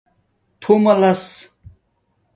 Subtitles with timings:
[0.61, 1.23] تھُوملس